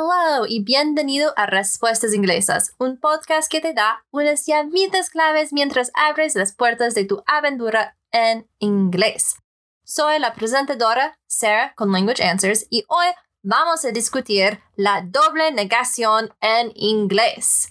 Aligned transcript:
Hello 0.00 0.46
y 0.48 0.64
bienvenido 0.64 1.34
a 1.36 1.44
Respuestas 1.44 2.14
Inglesas, 2.14 2.74
un 2.78 2.98
podcast 2.98 3.50
que 3.50 3.60
te 3.60 3.74
da 3.74 4.02
unas 4.10 4.46
llavitas 4.46 5.10
claves 5.10 5.52
mientras 5.52 5.90
abres 5.92 6.34
las 6.36 6.54
puertas 6.54 6.94
de 6.94 7.04
tu 7.04 7.22
aventura 7.26 7.98
en 8.10 8.48
inglés. 8.60 9.36
Soy 9.84 10.18
la 10.18 10.32
presentadora 10.32 11.18
Sarah 11.26 11.74
con 11.74 11.92
Language 11.92 12.24
Answers 12.24 12.66
y 12.70 12.84
hoy 12.88 13.08
vamos 13.42 13.84
a 13.84 13.90
discutir 13.90 14.62
la 14.74 15.02
doble 15.02 15.52
negación 15.52 16.32
en 16.40 16.72
inglés. 16.76 17.68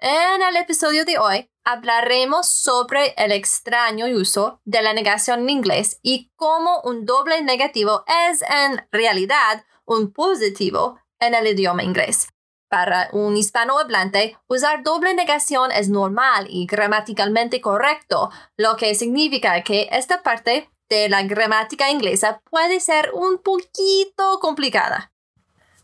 En 0.00 0.42
el 0.42 0.56
episodio 0.56 1.04
de 1.04 1.18
hoy 1.18 1.48
hablaremos 1.62 2.48
sobre 2.48 3.14
el 3.16 3.30
extraño 3.30 4.06
uso 4.06 4.60
de 4.64 4.82
la 4.82 4.94
negación 4.94 5.42
en 5.42 5.50
inglés 5.50 6.00
y 6.02 6.32
cómo 6.34 6.80
un 6.80 7.06
doble 7.06 7.40
negativo 7.42 8.04
es 8.30 8.42
en 8.42 8.84
realidad 8.90 9.64
un 9.84 10.12
positivo 10.12 10.98
en 11.22 11.34
el 11.34 11.46
idioma 11.46 11.82
inglés. 11.82 12.28
Para 12.68 13.10
un 13.12 13.36
hispanohablante, 13.36 14.38
usar 14.48 14.82
doble 14.82 15.14
negación 15.14 15.70
es 15.72 15.88
normal 15.88 16.46
y 16.48 16.66
gramaticalmente 16.66 17.60
correcto, 17.60 18.30
lo 18.56 18.76
que 18.76 18.94
significa 18.94 19.62
que 19.62 19.88
esta 19.92 20.22
parte 20.22 20.70
de 20.88 21.08
la 21.08 21.22
gramática 21.22 21.90
inglesa 21.90 22.40
puede 22.50 22.80
ser 22.80 23.10
un 23.12 23.38
poquito 23.38 24.38
complicada. 24.40 25.12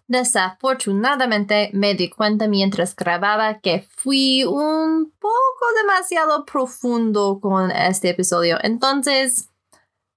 Desafortunadamente 0.06 1.70
me 1.74 1.92
di 1.92 2.08
cuenta 2.08 2.48
mientras 2.48 2.96
grababa 2.96 3.60
que 3.60 3.86
fui 3.98 4.44
un 4.44 5.12
poco 5.18 5.66
demasiado 5.82 6.46
profundo 6.46 7.38
con 7.40 7.70
este 7.70 8.08
episodio. 8.08 8.56
Entonces, 8.62 9.50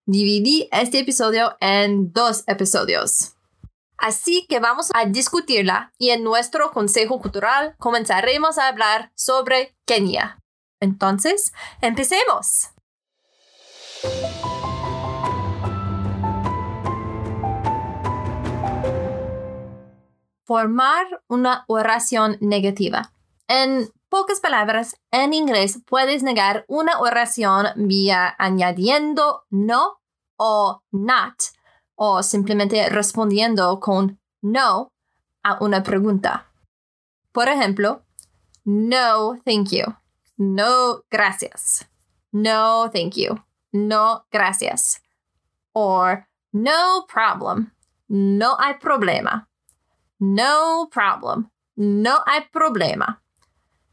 dividí 0.08 0.70
este 0.72 1.00
episodio 1.00 1.58
en 1.60 2.14
dos 2.14 2.46
episodios. 2.48 3.36
Así 4.02 4.48
que 4.50 4.60
vamos 4.60 4.90
a 4.96 5.06
discutirla 5.06 5.94
y 6.00 6.10
en 6.10 6.24
nuestro 6.24 6.72
Consejo 6.72 7.22
Cultural 7.22 7.76
comenzaremos 7.78 8.58
a 8.58 8.68
hablar 8.68 9.12
sobre 9.14 9.78
Kenia. 9.86 10.40
Entonces, 10.80 11.54
empecemos. 11.82 12.72
Formar 20.46 21.06
una 21.28 21.64
oración 21.68 22.38
negativa. 22.42 23.14
En 23.48 23.88
pocas 24.10 24.40
palabras, 24.40 24.96
en 25.12 25.36
inglés 25.36 25.80
puedes 25.86 26.24
negar 26.24 26.66
una 26.68 27.00
oración 27.00 27.68
vía 27.76 28.36
añadiendo 28.40 29.44
no 29.52 30.02
o 30.38 30.82
not 30.90 31.61
o 32.04 32.24
simplemente 32.24 32.90
respondiendo 32.90 33.80
con 33.80 34.20
no 34.42 34.92
a 35.44 35.64
una 35.64 35.84
pregunta. 35.84 36.48
Por 37.32 37.48
ejemplo, 37.48 38.02
no, 38.66 39.38
thank 39.46 39.70
you. 39.70 39.84
No, 40.36 41.04
gracias. 41.12 41.88
No, 42.32 42.90
thank 42.92 43.14
you. 43.18 43.36
No, 43.72 44.26
gracias. 44.32 45.00
Or 45.74 46.26
no 46.52 47.06
problem. 47.08 47.72
No 48.08 48.58
hay 48.58 48.80
problema. 48.80 49.48
No 50.18 50.90
problem. 50.92 51.52
No 51.76 52.24
hay 52.26 52.50
problema. 52.52 53.22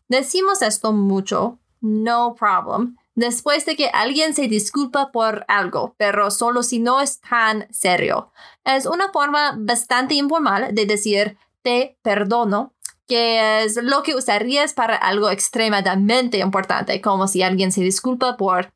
Decimos 0.08 0.62
esto 0.62 0.94
mucho. 0.94 1.58
No 1.82 2.34
problem 2.34 2.96
después 3.18 3.66
de 3.66 3.74
que 3.74 3.88
alguien 3.88 4.32
se 4.32 4.46
disculpa 4.46 5.10
por 5.10 5.44
algo, 5.48 5.96
pero 5.98 6.30
solo 6.30 6.62
si 6.62 6.78
no 6.78 7.00
es 7.00 7.20
tan 7.20 7.66
serio. 7.72 8.30
Es 8.64 8.86
una 8.86 9.10
forma 9.10 9.56
bastante 9.58 10.14
informal 10.14 10.72
de 10.72 10.86
decir 10.86 11.36
te 11.62 11.98
perdono, 12.02 12.74
que 13.08 13.64
es 13.64 13.82
lo 13.82 14.04
que 14.04 14.14
usarías 14.14 14.72
para 14.72 14.94
algo 14.94 15.30
extremadamente 15.30 16.38
importante, 16.38 17.00
como 17.00 17.26
si 17.26 17.42
alguien 17.42 17.72
se 17.72 17.80
disculpa 17.80 18.36
por, 18.36 18.72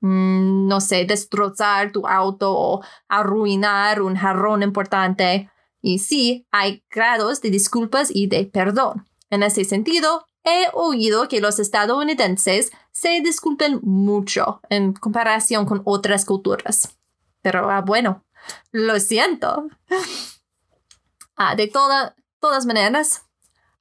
mm, 0.00 0.66
no 0.66 0.80
sé, 0.80 1.04
destrozar 1.04 1.92
tu 1.92 2.04
auto 2.08 2.52
o 2.52 2.82
arruinar 3.08 4.02
un 4.02 4.16
jarrón 4.16 4.64
importante. 4.64 5.48
Y 5.80 6.00
sí, 6.00 6.48
hay 6.50 6.82
grados 6.90 7.40
de 7.42 7.50
disculpas 7.50 8.08
y 8.12 8.26
de 8.26 8.46
perdón. 8.46 9.06
En 9.30 9.44
ese 9.44 9.64
sentido, 9.64 10.24
he 10.42 10.66
oído 10.72 11.28
que 11.28 11.40
los 11.40 11.60
estadounidenses 11.60 12.72
se 12.94 13.20
disculpen 13.20 13.80
mucho 13.82 14.60
en 14.70 14.92
comparación 14.92 15.66
con 15.66 15.82
otras 15.84 16.24
culturas. 16.24 16.96
Pero 17.42 17.68
ah, 17.68 17.80
bueno, 17.80 18.24
lo 18.70 18.98
siento. 19.00 19.68
Ah, 21.36 21.56
de 21.56 21.66
todas 21.66 22.66
maneras, 22.66 23.24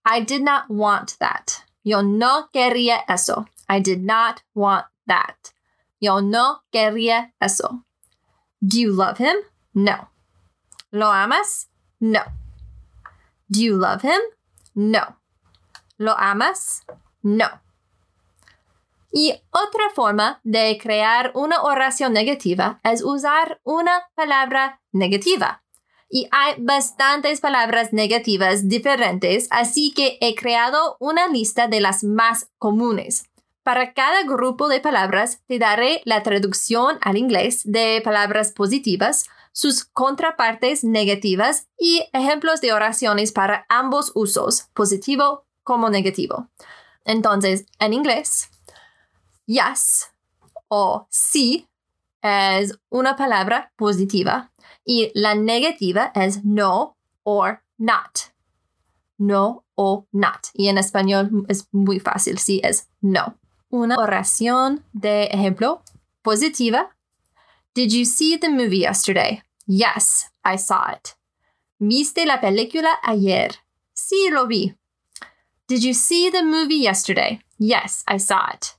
I 0.04 0.22
did 0.26 0.42
not 0.42 0.64
want 0.68 1.12
that. 1.20 1.52
Yo 1.84 2.02
no 2.02 2.50
quería 2.52 3.06
eso. 3.08 3.46
I 3.70 3.80
did 3.80 4.00
not 4.00 4.42
want 4.56 4.88
that. 5.06 5.54
Yo 6.02 6.20
no 6.20 6.64
quería 6.72 7.36
eso. 7.40 7.86
Do 8.62 8.78
you 8.80 8.92
love 8.92 9.20
him? 9.20 9.36
No. 9.76 10.10
¿Lo 10.92 11.12
amas? 11.12 11.70
No. 12.00 12.24
Do 13.48 13.60
you 13.60 13.78
love 13.78 14.02
him? 14.02 14.22
No. 14.74 15.18
¿Lo 16.00 16.16
amas? 16.18 16.82
No. 17.22 17.63
Y 19.16 19.36
otra 19.52 19.92
forma 19.94 20.42
de 20.44 20.80
crear 20.82 21.32
una 21.36 21.62
oración 21.62 22.14
negativa 22.14 22.80
es 22.84 23.04
usar 23.04 23.62
una 23.64 24.10
palabra 24.16 24.82
negativa. 24.92 25.64
Y 26.10 26.28
hay 26.32 26.56
bastantes 26.58 27.40
palabras 27.40 27.94
negativas 27.94 28.68
diferentes, 28.68 29.48
así 29.52 29.94
que 29.94 30.18
he 30.20 30.34
creado 30.34 30.98
una 31.00 31.28
lista 31.28 31.68
de 31.68 31.80
las 31.80 32.04
más 32.04 32.50
comunes. 32.58 33.30
Para 33.62 33.94
cada 33.94 34.24
grupo 34.24 34.68
de 34.68 34.80
palabras 34.80 35.44
te 35.48 35.60
daré 35.60 36.02
la 36.06 36.24
traducción 36.24 36.98
al 37.02 37.16
inglés 37.16 37.62
de 37.66 38.02
palabras 38.04 38.52
positivas, 38.52 39.26
sus 39.52 39.86
contrapartes 39.86 40.84
negativas 40.84 41.68
y 41.78 42.04
ejemplos 42.14 42.62
de 42.62 42.74
oraciones 42.74 43.32
para 43.32 43.68
ambos 43.70 44.12
usos, 44.16 44.70
positivo 44.74 45.46
como 45.62 45.92
negativo. 45.92 46.50
Entonces, 47.06 47.66
en 47.80 47.94
inglés, 47.94 48.50
yes 49.46 50.12
o 50.68 51.08
sí 51.10 51.68
es 52.22 52.80
una 52.90 53.16
palabra 53.16 53.72
positiva 53.76 54.52
y 54.86 55.12
la 55.14 55.36
negativa 55.36 56.12
es 56.16 56.44
no 56.44 56.98
or 57.24 57.64
not. 57.78 58.32
No 59.18 59.66
o 59.76 60.08
not. 60.12 60.48
Y 60.54 60.68
en 60.68 60.78
español 60.78 61.46
es 61.48 61.68
muy 61.72 62.00
fácil, 62.00 62.40
sí 62.40 62.60
es 62.64 62.90
no. 63.02 63.38
Una 63.70 63.96
oración 63.98 64.84
de 64.94 65.26
ejemplo 65.26 65.84
positiva. 66.22 66.96
Did 67.74 67.92
you 67.92 68.06
see 68.06 68.38
the 68.38 68.50
movie 68.50 68.80
yesterday? 68.80 69.42
Yes, 69.66 70.30
I 70.44 70.58
saw 70.58 70.92
it. 70.94 71.16
¿Viste 71.80 72.26
la 72.26 72.40
película 72.40 73.00
ayer? 73.04 73.56
Sí, 73.94 74.30
lo 74.30 74.48
vi. 74.48 74.76
Did 75.68 75.82
you 75.82 75.94
see 75.94 76.30
the 76.30 76.44
movie 76.44 76.82
yesterday? 76.82 77.42
Yes, 77.58 78.04
I 78.08 78.18
saw 78.18 78.52
it. 78.54 78.76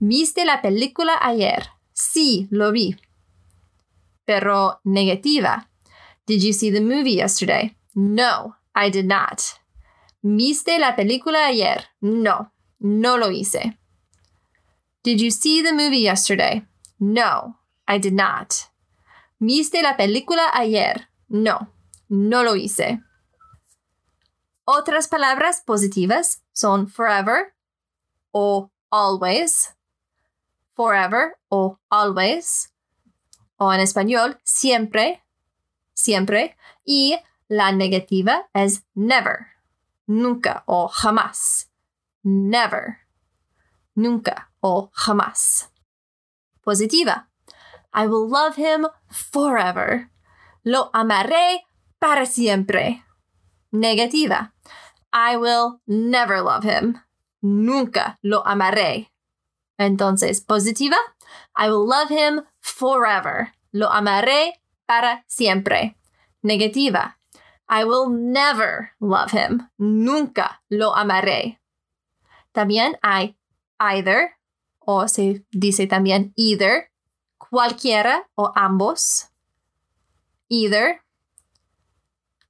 ¿Viste 0.00 0.46
la 0.46 0.62
película 0.62 1.18
ayer? 1.20 1.68
Sí, 1.92 2.48
lo 2.50 2.72
vi. 2.72 2.96
Pero 4.24 4.80
negativa. 4.82 5.68
Did 6.26 6.40
you 6.40 6.54
see 6.54 6.70
the 6.70 6.80
movie 6.80 7.16
yesterday? 7.16 7.76
No, 7.94 8.56
I 8.74 8.90
did 8.90 9.04
not. 9.04 9.42
¿Viste 10.22 10.78
la 10.78 10.96
película 10.96 11.46
ayer? 11.46 11.84
No, 12.00 12.50
no 12.78 13.18
lo 13.18 13.30
hice. 13.30 13.78
Did 15.02 15.20
you 15.20 15.30
see 15.30 15.62
the 15.62 15.72
movie 15.72 16.00
yesterday? 16.00 16.66
No, 16.98 17.58
I 17.86 17.98
did 17.98 18.14
not. 18.14 18.70
¿Viste 19.38 19.82
la 19.82 19.98
película 19.98 20.50
ayer? 20.54 21.08
No, 21.28 21.68
no 22.08 22.42
lo 22.42 22.56
hice. 22.56 23.02
Otras 24.64 25.08
palabras 25.08 25.60
positivas 25.60 26.42
son 26.52 26.86
forever 26.88 27.54
o 28.32 28.70
always, 28.90 29.74
forever 30.80 31.36
o 31.50 31.78
always, 31.90 32.72
o 33.58 33.70
en 33.70 33.80
español 33.80 34.38
siempre, 34.44 35.22
siempre, 35.92 36.56
y 36.86 37.18
la 37.48 37.70
negativa 37.70 38.48
es 38.54 38.82
never, 38.94 39.48
nunca 40.06 40.62
o 40.64 40.88
jamás, 40.88 41.68
never, 42.22 42.96
nunca 43.94 44.50
o 44.60 44.90
jamás. 44.94 45.70
Positiva. 46.64 47.28
I 47.92 48.06
will 48.06 48.26
love 48.26 48.56
him 48.56 48.86
forever. 49.10 50.08
Lo 50.64 50.90
amaré 50.94 51.66
para 51.98 52.24
siempre. 52.24 53.04
Negativa. 53.70 54.54
I 55.12 55.36
will 55.36 55.82
never 55.86 56.40
love 56.40 56.64
him. 56.64 57.02
Nunca 57.42 58.18
lo 58.22 58.42
amaré. 58.46 59.10
Entonces, 59.80 60.42
positiva. 60.42 60.98
I 61.56 61.70
will 61.70 61.86
love 61.88 62.10
him 62.10 62.42
forever. 62.60 63.54
Lo 63.72 63.90
amaré 63.90 64.60
para 64.86 65.24
siempre. 65.26 65.96
Negativa. 66.42 67.16
I 67.66 67.84
will 67.84 68.10
never 68.10 68.90
love 69.00 69.32
him. 69.32 69.70
Nunca 69.78 70.60
lo 70.68 70.94
amaré. 70.94 71.60
También 72.52 72.98
hay 73.00 73.38
either, 73.78 74.32
o 74.80 75.08
se 75.08 75.46
dice 75.50 75.86
también 75.86 76.34
either, 76.36 76.90
cualquiera 77.38 78.28
o 78.34 78.52
ambos. 78.54 79.30
Either, 80.48 81.00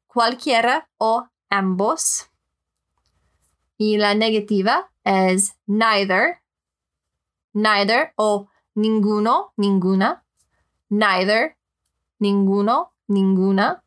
cualquiera 0.08 0.88
o 0.98 1.28
ambos. 1.48 2.28
Y 3.78 3.98
la 3.98 4.14
negativa 4.14 4.90
es 5.04 5.54
neither, 5.66 6.40
neither 7.52 8.12
o 8.16 8.48
ninguno, 8.74 9.52
ninguna. 9.56 10.24
Neither, 10.88 11.56
ninguno, 12.18 12.92
ninguna. 13.08 13.82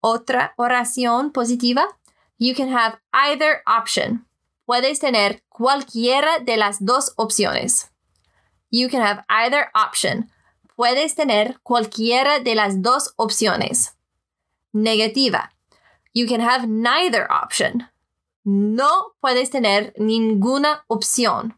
Otra 0.00 0.54
oración 0.56 1.32
positiva. 1.32 1.86
You 2.38 2.54
can 2.54 2.68
have 2.68 2.98
either 3.12 3.62
option. 3.66 4.26
Puedes 4.66 4.98
tener 4.98 5.42
cualquiera 5.48 6.38
de 6.40 6.56
las 6.56 6.84
dos 6.84 7.12
opciones. 7.16 7.90
You 8.70 8.88
can 8.88 9.02
have 9.02 9.24
either 9.28 9.70
option. 9.74 10.30
Puedes 10.76 11.14
tener 11.14 11.60
cualquiera 11.62 12.40
de 12.40 12.54
las 12.54 12.80
dos 12.80 13.12
opciones. 13.16 13.94
Negativa. 14.72 15.50
You 16.14 16.26
can 16.26 16.40
have 16.40 16.66
neither 16.66 17.26
option. 17.30 17.88
No 18.44 19.14
puedes 19.20 19.50
tener 19.50 19.92
ninguna 19.98 20.84
opción. 20.88 21.54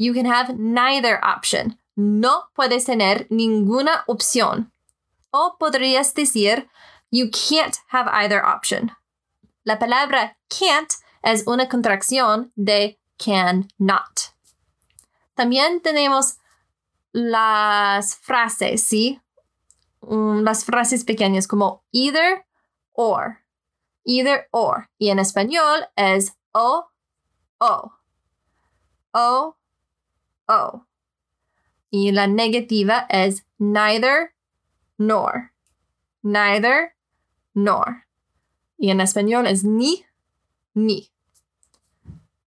You 0.00 0.14
can 0.14 0.24
have 0.24 0.58
neither 0.58 1.22
option. 1.22 1.76
No 1.94 2.44
puedes 2.56 2.86
tener 2.86 3.26
ninguna 3.28 4.02
opción. 4.08 4.72
O 5.30 5.56
podrías 5.60 6.14
decir, 6.14 6.70
you 7.10 7.28
can't 7.30 7.76
have 7.88 8.08
either 8.08 8.42
option. 8.42 8.92
La 9.66 9.76
palabra 9.78 10.38
can't 10.48 10.94
es 11.22 11.46
una 11.46 11.68
contracción 11.68 12.50
de 12.56 12.98
can 13.18 13.68
not. 13.78 14.32
También 15.36 15.82
tenemos 15.82 16.38
las 17.12 18.16
frases, 18.16 18.82
¿sí? 18.82 19.20
Um, 20.00 20.44
las 20.44 20.64
frases 20.64 21.04
pequeñas 21.04 21.46
como 21.46 21.84
either 21.92 22.46
or. 22.92 23.44
Either 24.06 24.48
or. 24.50 24.88
Y 24.98 25.10
en 25.10 25.18
español 25.18 25.86
es 25.94 26.38
o, 26.54 26.86
o. 27.58 27.92
O, 29.12 29.56
o. 30.50 30.86
Y 31.90 32.12
la 32.12 32.26
negativa 32.26 33.06
es 33.08 33.44
neither 33.58 34.32
nor. 34.98 35.52
Neither 36.22 36.94
nor. 37.54 38.06
Y 38.76 38.90
en 38.90 39.00
español 39.00 39.46
es 39.46 39.64
ni, 39.64 40.04
ni. 40.74 41.10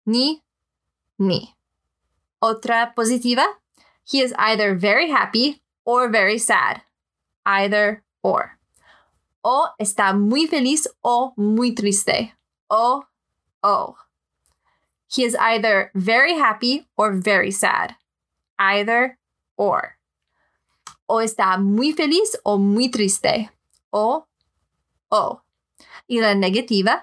Ni, 0.04 0.43
ni. 1.19 1.54
Otra 2.40 2.94
positiva. 2.94 3.44
He 4.05 4.20
is 4.20 4.34
either 4.37 4.75
very 4.75 5.10
happy 5.10 5.62
or 5.84 6.08
very 6.08 6.38
sad. 6.38 6.82
Either 7.46 8.02
or. 8.22 8.58
O 9.44 9.69
está 9.78 10.12
muy 10.12 10.46
feliz 10.46 10.88
o 11.02 11.32
muy 11.37 11.75
triste. 11.75 12.34
O, 12.69 13.05
o. 13.62 13.96
He 15.12 15.25
is 15.25 15.35
either 15.37 15.91
very 15.94 16.35
happy 16.38 16.87
or 16.97 17.12
very 17.12 17.50
sad. 17.50 17.97
Either 18.59 19.19
or. 19.59 19.99
O 21.06 21.17
está 21.17 21.61
muy 21.61 21.93
feliz 21.93 22.35
o 22.47 22.56
muy 22.56 22.88
triste. 22.88 23.50
O, 23.93 24.25
o. 25.11 25.41
Y 26.09 26.20
la 26.20 26.32
negativa. 26.35 27.03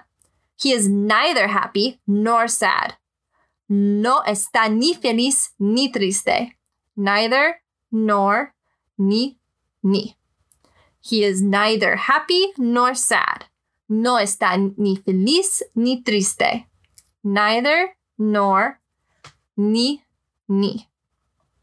He 0.60 0.72
is 0.72 0.88
neither 0.88 1.48
happy 1.48 2.00
nor 2.06 2.48
sad. 2.48 2.96
No 3.68 4.22
está 4.26 4.68
ni 4.68 4.94
feliz 4.94 5.50
ni 5.60 5.92
triste. 5.92 6.56
Neither, 6.96 7.62
nor, 7.92 8.54
ni, 8.98 9.38
ni. 9.82 10.16
He 11.00 11.22
is 11.22 11.40
neither 11.40 11.94
happy 11.94 12.52
nor 12.58 12.94
sad. 12.94 13.44
No 13.88 14.16
está 14.16 14.56
ni 14.76 14.96
feliz 14.96 15.62
ni 15.76 16.02
triste. 16.02 16.66
Neither, 17.22 17.94
nor, 18.20 18.80
ni, 19.56 20.04
ni. 20.46 20.90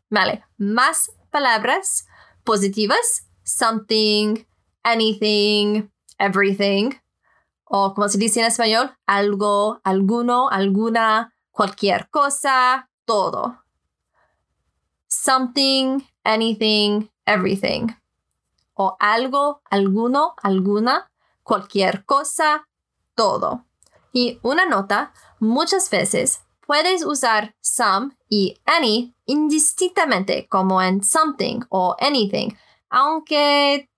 Vale, 0.09 0.43
más 0.57 1.11
palabras 1.29 2.07
positivas. 2.43 3.27
Something, 3.43 4.45
anything, 4.83 5.89
everything. 6.17 6.95
O 7.63 7.93
como 7.93 8.09
se 8.09 8.17
dice 8.17 8.39
en 8.39 8.47
español, 8.47 8.97
algo, 9.05 9.79
alguno, 9.83 10.49
alguna, 10.49 11.33
cualquier 11.51 12.09
cosa, 12.09 12.89
todo. 13.05 13.63
Something, 15.07 15.99
anything, 16.23 17.09
everything. 17.25 17.89
O 18.73 18.97
algo, 18.99 19.61
alguno, 19.69 20.33
alguna, 20.41 21.11
cualquier 21.43 22.03
cosa, 22.03 22.67
todo. 23.13 23.65
Y 24.11 24.39
una 24.41 24.65
nota, 24.65 25.13
muchas 25.39 25.89
veces 25.91 26.46
puedes 26.67 27.03
usar 27.03 27.55
some 27.61 28.11
y 28.29 28.59
any 28.65 29.15
indistintamente 29.25 30.47
como 30.47 30.81
en 30.81 31.03
something 31.03 31.61
o 31.69 31.95
anything, 31.99 32.49
aunque 32.89 33.89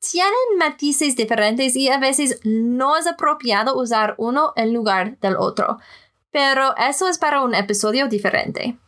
tienen 0.00 0.58
matices 0.58 1.14
diferentes 1.14 1.76
y 1.76 1.88
a 1.88 1.98
veces 1.98 2.40
no 2.44 2.96
es 2.96 3.06
apropiado 3.06 3.78
usar 3.78 4.14
uno 4.18 4.52
en 4.56 4.72
lugar 4.72 5.18
del 5.20 5.36
otro. 5.36 5.78
Pero 6.30 6.76
eso 6.76 7.08
es 7.08 7.18
para 7.18 7.42
un 7.42 7.54
episodio 7.54 8.08
diferente. 8.08 8.78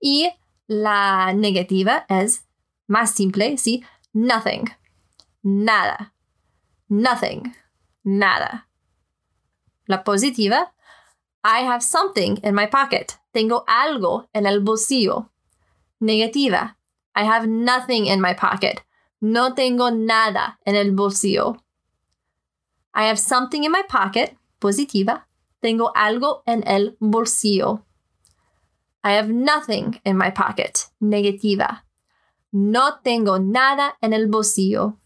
Y 0.00 0.30
la 0.66 1.32
negativa 1.34 2.06
es 2.08 2.46
más 2.86 3.12
simple, 3.12 3.58
¿sí? 3.58 3.84
Nothing. 4.12 4.64
Nada. 5.42 6.14
Nothing. 6.88 7.54
Nada. 8.02 8.68
La 9.86 10.04
positiva 10.04 10.72
I 11.44 11.60
have 11.60 11.82
something 11.82 12.36
in 12.38 12.54
my 12.54 12.66
pocket. 12.66 13.18
Tengo 13.34 13.64
algo 13.66 14.28
en 14.32 14.46
el 14.46 14.60
bolsillo. 14.60 15.28
Negativa. 16.00 16.76
I 17.16 17.24
have 17.24 17.48
nothing 17.48 18.06
in 18.06 18.20
my 18.20 18.32
pocket. 18.32 18.82
No 19.20 19.52
tengo 19.52 19.90
nada 19.90 20.58
en 20.64 20.76
el 20.76 20.92
bolsillo. 20.92 21.58
I 22.94 23.04
have 23.04 23.18
something 23.18 23.64
in 23.64 23.72
my 23.72 23.82
pocket. 23.88 24.36
Positiva. 24.60 25.22
Tengo 25.62 25.92
algo 25.96 26.42
en 26.46 26.62
el 26.64 26.96
bolsillo. 27.00 27.82
I 29.02 29.12
have 29.12 29.28
nothing 29.28 30.00
in 30.04 30.16
my 30.16 30.30
pocket. 30.30 30.86
Negativa. 31.02 31.80
No 32.52 33.00
tengo 33.04 33.38
nada 33.38 33.94
en 34.00 34.12
el 34.12 34.28
bolsillo. 34.28 34.96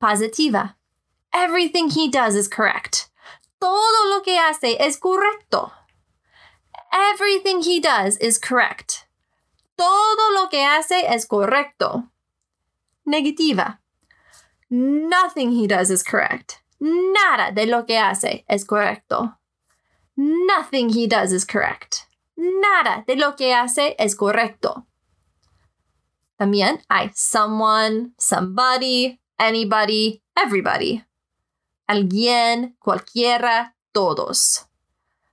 Positiva. 0.00 0.76
Everything 1.32 1.90
he 1.90 2.08
does 2.08 2.36
is 2.36 2.46
correct 2.46 3.09
todo 3.60 4.06
lo 4.08 4.22
que 4.22 4.38
hace 4.38 4.76
es 4.80 4.98
correcto. 4.98 5.72
Everything 6.92 7.62
he 7.62 7.78
does 7.78 8.16
is 8.18 8.38
correct. 8.38 9.06
Todo 9.76 10.32
lo 10.34 10.48
que 10.48 10.64
hace 10.64 11.06
es 11.06 11.26
correcto. 11.26 12.10
Negativa. 13.06 13.78
Nothing 14.70 15.52
he 15.52 15.66
does 15.66 15.90
is 15.90 16.02
correct. 16.02 16.62
Nada 16.80 17.52
de 17.52 17.66
lo 17.66 17.84
que 17.84 17.98
hace 17.98 18.44
es 18.48 18.64
correcto. 18.64 19.36
Nothing 20.16 20.90
he 20.90 21.06
does 21.06 21.32
is 21.32 21.44
correct. 21.44 22.06
Nada 22.36 23.04
de 23.06 23.16
lo 23.16 23.36
que 23.36 23.52
hace 23.52 23.94
es 23.98 24.14
correcto. 24.14 24.86
También 26.38 26.82
hay 26.88 27.10
someone, 27.14 28.14
somebody, 28.18 29.20
anybody, 29.38 30.22
everybody 30.36 31.04
alguien, 31.90 32.76
cualquiera, 32.78 33.74
todos. 33.90 34.68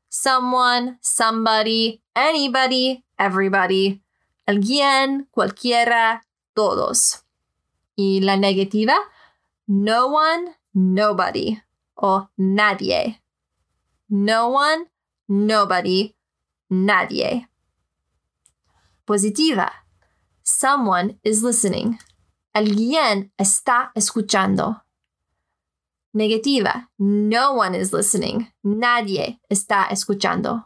Someone, 0.09 0.97
somebody, 1.01 2.01
anybody, 2.15 3.05
everybody. 3.19 4.01
Alguien, 4.47 5.27
cualquiera, 5.29 6.25
todos. 6.55 7.25
Y 7.95 8.21
la 8.21 8.37
negativa, 8.37 8.95
no 9.67 10.07
one, 10.07 10.55
nobody 10.73 11.61
o 11.93 12.31
nadie. 12.37 13.21
No 14.09 14.47
one, 14.47 14.87
nobody, 15.27 16.15
nadie. 16.69 17.47
Positiva. 19.05 19.71
Someone 20.41 21.19
is 21.21 21.43
listening. 21.43 21.99
Alguien 22.55 23.31
está 23.37 23.91
escuchando. 23.93 24.86
Negativa. 26.17 26.87
No 26.97 27.53
one 27.53 27.75
is 27.75 27.93
listening. 27.93 28.51
Nadie 28.65 29.39
está 29.51 29.87
escuchando. 29.91 30.65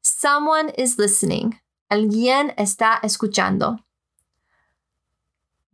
Someone 0.00 0.70
is 0.78 0.96
listening. 0.96 1.60
Alguien 1.90 2.54
está 2.56 2.98
escuchando. 3.02 3.78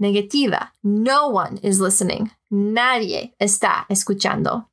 Negativa. 0.01 0.73
No 0.83 1.29
one 1.29 1.61
is 1.63 1.79
listening. 1.79 2.33
nadie 2.51 3.37
está 3.41 3.87
escuchando. 3.89 4.69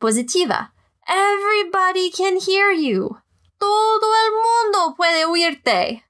Positiva. 0.00 0.72
Everybody 1.06 2.10
can 2.10 2.38
hear 2.38 2.72
you. 2.72 3.18
Todo 3.60 4.14
el 4.24 4.32
mundo 4.32 4.96
puede 4.96 5.26
oírte. 5.26 6.04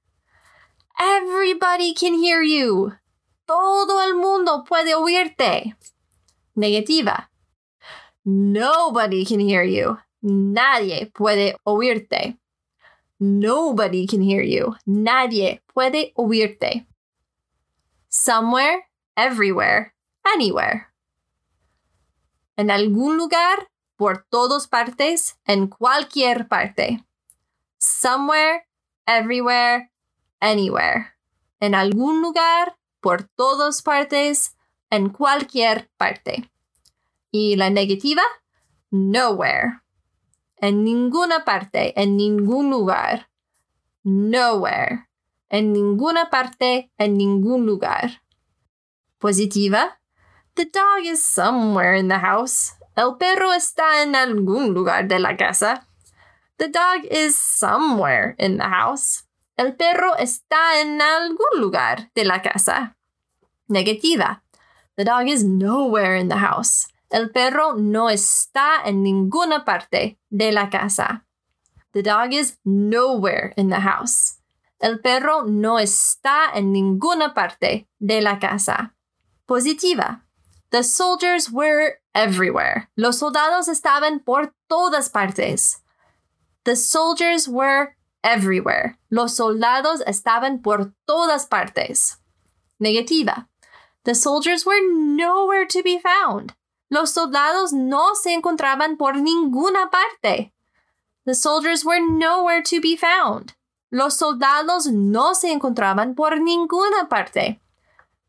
Everybody 0.97 1.93
can 1.93 2.15
hear 2.15 2.45
you. 2.45 2.93
Todo 3.49 4.01
el 4.03 4.15
mundo 4.15 4.63
puede 4.65 4.95
oírte. 4.95 5.75
Negativa. 6.59 7.31
Nobody 8.25 9.25
can 9.25 9.39
hear 9.39 9.63
you. 9.63 9.97
Nadie 10.21 11.07
puede 11.07 11.55
oírte. 11.65 12.37
Nobody 13.21 14.09
can 14.09 14.23
hear 14.23 14.43
you. 14.43 14.75
Nadie 14.85 15.63
puede 15.73 16.13
oírte. 16.17 16.85
Somewhere, 18.09 18.89
everywhere, 19.17 19.95
anywhere. 20.25 20.89
En 22.57 22.73
algún 22.73 23.17
lugar, 23.17 23.69
por 23.97 24.27
todas 24.29 24.67
partes, 24.67 25.39
en 25.47 25.69
cualquier 25.69 26.49
parte. 26.49 27.05
Somewhere, 27.79 28.67
everywhere, 29.07 29.93
anywhere. 30.41 31.15
En 31.61 31.77
algún 31.77 32.21
lugar, 32.21 32.77
por 33.01 33.29
todas 33.37 33.81
partes, 33.81 34.58
en 34.91 35.11
cualquier 35.11 35.91
parte. 35.97 36.51
Y 37.31 37.57
la 37.57 37.71
negativa, 37.71 38.23
nowhere. 38.91 39.81
En 40.57 40.85
ninguna 40.85 41.45
parte, 41.45 42.01
en 42.01 42.17
ningún 42.17 42.71
lugar. 42.71 43.29
Nowhere. 44.03 45.09
En 45.51 45.73
ninguna 45.73 46.31
parte, 46.31 46.91
en 46.99 47.17
ningún 47.17 47.67
lugar. 47.67 48.23
Positiva. 49.19 50.01
The 50.55 50.65
dog 50.65 51.05
is 51.05 51.23
somewhere 51.23 51.97
in 51.99 52.09
the 52.09 52.19
house. 52.19 52.75
El 52.97 53.17
perro 53.17 53.53
está 53.53 54.03
en 54.03 54.17
algún 54.17 54.75
lugar 54.75 55.07
de 55.07 55.21
la 55.21 55.37
casa. 55.37 55.87
The 56.57 56.69
dog 56.69 57.05
is 57.11 57.37
somewhere 57.37 58.35
in 58.39 58.59
the 58.59 58.65
house. 58.65 59.25
El 59.57 59.77
perro 59.77 60.17
está 60.17 60.81
en 60.81 61.01
algún 61.01 61.61
lugar 61.61 62.11
de 62.15 62.25
la 62.25 62.43
casa. 62.43 62.97
Negativa. 63.69 64.43
The 64.99 65.05
dog 65.05 65.29
is 65.29 65.45
nowhere 65.45 66.17
in 66.17 66.27
the 66.27 66.39
house. 66.39 66.89
El 67.13 67.29
perro 67.29 67.75
no 67.75 68.09
está 68.09 68.83
en 68.85 69.05
ninguna 69.05 69.65
parte 69.65 70.19
de 70.29 70.51
la 70.51 70.71
casa. 70.71 71.23
The 71.93 72.03
dog 72.03 72.35
is 72.35 72.59
nowhere 72.65 73.55
in 73.57 73.71
the 73.71 73.79
house. 73.79 74.41
El 74.81 74.99
perro 74.99 75.45
no 75.45 75.79
está 75.79 76.51
en 76.53 76.73
ninguna 76.73 77.33
parte 77.33 77.87
de 78.01 78.21
la 78.21 78.41
casa. 78.41 78.93
Positiva. 79.47 80.23
The 80.71 80.83
soldiers 80.83 81.49
were 81.49 82.01
everywhere. 82.13 82.89
Los 82.97 83.21
soldados 83.21 83.69
estaban 83.69 84.25
por 84.25 84.53
todas 84.69 85.09
partes. 85.09 85.77
The 86.65 86.75
soldiers 86.75 87.49
were 87.49 87.97
everywhere. 88.25 88.99
Los 89.11 89.37
soldados 89.37 90.03
estaban 90.09 90.61
por 90.61 90.93
todas 91.07 91.47
partes. 91.47 92.19
Negativa. 92.81 93.48
The 94.09 94.15
soldiers 94.15 94.65
were 94.65 94.81
nowhere 94.81 95.67
to 95.67 95.83
be 95.83 95.99
found. 95.99 96.55
Los 96.89 97.11
soldados 97.11 97.75
no 97.75 98.15
se 98.15 98.33
encontraban 98.33 98.97
por 98.97 99.17
ninguna 99.17 99.91
parte. 99.91 100.51
The 101.27 101.35
soldiers 101.35 101.85
were 101.85 102.01
nowhere 102.01 102.63
to 102.63 102.81
be 102.81 102.97
found. 102.97 103.53
Los 103.91 104.15
soldados 104.15 104.87
no 104.87 105.35
se 105.35 105.53
encontraban 105.53 106.15
por 106.15 106.41
ninguna 106.41 107.11
parte. 107.11 107.61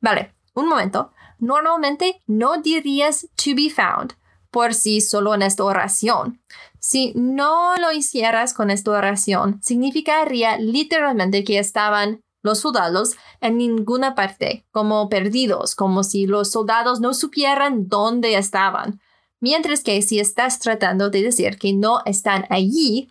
Vale, 0.02 0.34
un 0.54 0.68
momento. 0.68 1.14
Normalmente 1.40 2.22
no 2.28 2.58
dirías 2.58 3.30
to 3.38 3.56
be 3.56 3.70
found 3.70 4.16
por 4.52 4.74
sí 4.74 5.00
solo 5.00 5.34
en 5.34 5.44
esta 5.44 5.64
oración. 5.64 6.42
Si 6.80 7.14
no 7.16 7.78
lo 7.78 7.94
hicieras 7.94 8.54
con 8.54 8.70
esta 8.70 8.92
oración, 8.92 9.62
significaría 9.64 10.58
literalmente 10.58 11.46
que 11.46 11.58
estaban 11.58 12.22
los 12.50 12.60
soldados 12.60 13.16
en 13.42 13.58
ninguna 13.58 14.16
parte, 14.16 14.66
como 14.72 15.08
perdidos, 15.08 15.76
como 15.76 16.04
si 16.04 16.26
los 16.26 16.50
soldados 16.52 17.00
no 17.00 17.14
supieran 17.14 17.88
dónde 17.88 18.36
estaban. 18.36 19.00
Mientras 19.40 19.84
que 19.84 20.02
si 20.02 20.20
estás 20.20 20.60
tratando 20.60 21.10
de 21.12 21.22
decir 21.22 21.58
que 21.60 21.74
no 21.74 22.02
están 22.06 22.46
allí, 22.50 23.10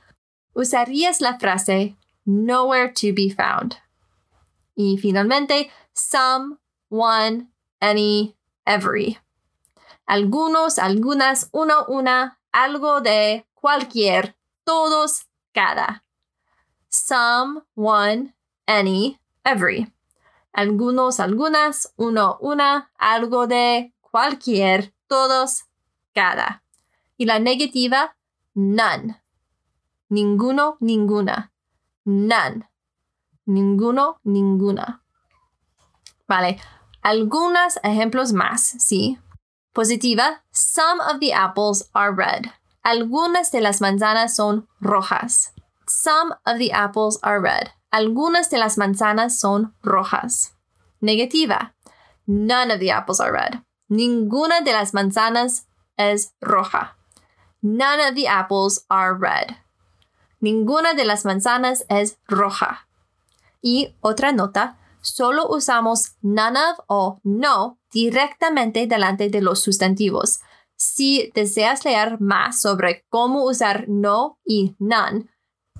usarías 0.55 1.21
la 1.21 1.39
frase 1.39 1.97
nowhere 2.25 2.93
to 2.93 3.15
be 3.15 3.31
found. 3.31 3.77
Y 4.75 4.99
finalmente, 4.99 5.71
some, 5.95 6.57
one, 6.91 7.47
any, 7.81 8.35
every. 8.67 9.19
Algunos, 10.07 10.79
algunas, 10.79 11.49
uno, 11.53 11.85
una, 11.87 12.41
algo 12.53 13.01
de, 13.01 13.47
cualquier, 13.55 14.37
todos, 14.65 15.27
cada. 15.53 16.05
Some, 16.89 17.63
one, 17.75 18.35
any, 18.67 19.19
every. 19.51 19.93
Algunos, 20.53 21.21
algunas, 21.21 21.93
uno, 21.97 22.39
una, 22.41 22.91
algo 22.99 23.47
de, 23.47 23.93
cualquier, 24.01 24.93
todos, 25.07 25.65
cada. 26.15 26.63
Y 27.17 27.27
la 27.27 27.39
negativa, 27.39 28.17
none. 28.55 29.23
Ninguno, 30.09 30.77
ninguna. 30.81 31.53
None. 32.05 32.69
Ninguno, 33.45 34.21
ninguna. 34.25 35.03
Vale, 36.27 36.61
algunos 37.03 37.79
ejemplos 37.83 38.33
más, 38.33 38.63
¿sí? 38.63 39.19
Positiva, 39.73 40.43
some 40.51 41.01
of 41.01 41.21
the 41.21 41.33
apples 41.33 41.89
are 41.95 42.13
red. 42.13 42.51
Algunas 42.83 43.51
de 43.51 43.61
las 43.61 43.81
manzanas 43.81 44.35
son 44.35 44.67
rojas. 44.81 45.53
Some 45.87 46.35
of 46.45 46.59
the 46.59 46.73
apples 46.73 47.19
are 47.23 47.41
red. 47.41 47.71
Algunas 47.91 48.51
de 48.51 48.59
las 48.59 48.77
manzanas 48.77 49.39
son 49.39 49.75
rojas. 49.83 50.55
Negativa. 51.01 51.75
None 52.27 52.73
of 52.73 52.81
the 52.81 52.91
apples 52.91 53.21
are 53.21 53.33
red. 53.33 53.63
Ninguna 53.89 54.61
de 54.61 54.73
las 54.73 54.93
manzanas 54.93 55.67
es 55.97 56.35
roja. 56.41 56.97
None 57.63 58.01
of 58.01 58.15
the 58.15 58.29
apples 58.29 58.85
are 58.89 59.15
red. 59.15 59.57
Ninguna 60.41 60.95
de 60.95 61.05
las 61.05 61.25
manzanas 61.25 61.85
es 61.89 62.19
roja. 62.27 62.89
Y 63.63 63.97
otra 64.01 64.33
nota, 64.33 64.79
solo 65.01 65.49
usamos 65.49 66.17
none 66.21 66.59
of 66.59 66.79
o 66.87 67.21
no 67.25 67.79
directamente 67.91 68.87
delante 68.87 69.31
de 69.31 69.41
los 69.41 69.63
sustantivos. 69.63 70.41
Si 70.77 71.33
deseas 71.35 71.85
leer 71.85 72.21
más 72.21 72.61
sobre 72.61 73.05
cómo 73.09 73.45
usar 73.45 73.87
no 73.89 74.39
y 74.45 74.77
none, 74.79 75.29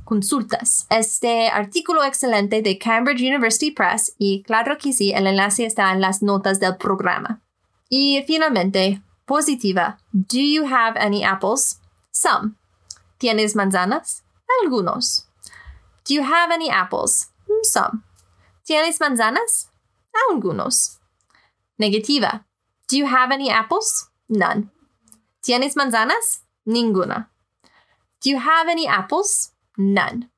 consultas. 0.09 0.87
Este 0.89 1.51
artículo 1.51 2.03
excelente 2.03 2.63
de 2.63 2.79
Cambridge 2.79 3.21
University 3.21 3.71
Press 3.73 4.15
y 4.17 4.43
claro 4.43 4.79
que 4.79 4.95
sí, 4.95 5.13
el 5.13 5.27
enlace 5.27 5.67
está 5.67 5.93
en 5.93 6.01
las 6.01 6.23
notas 6.23 6.59
del 6.61 6.79
programa. 6.79 7.43
Y 7.91 8.25
finalmente, 8.27 9.03
positiva. 9.27 9.99
Do 10.13 10.39
you 10.39 10.65
have 10.65 10.99
any 10.99 11.25
apples? 11.25 11.83
Some. 12.11 12.55
¿Tienes 13.19 13.55
manzanas? 13.55 14.25
Algunos. 14.63 15.29
Do 16.07 16.15
you 16.15 16.23
have 16.23 16.55
any 16.55 16.71
apples? 16.71 17.29
Some. 17.65 18.03
¿Tienes 18.65 19.01
manzanas? 19.01 19.71
Algunos. 20.31 21.01
Negativa. 21.77 22.47
Do 22.89 22.97
you 22.97 23.07
have 23.07 23.31
any 23.31 23.51
apples? 23.51 24.09
None. 24.27 24.71
¿Tienes 25.43 25.77
manzanas? 25.77 26.45
Ninguna. 26.65 27.29
Do 28.23 28.31
you 28.31 28.39
have 28.39 28.71
any 28.71 28.89
apples? 28.89 29.53
None. 29.79 30.29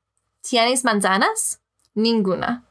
¿Tienes 0.47 0.83
manzanas? 0.83 1.61
Ninguna. 1.95 2.67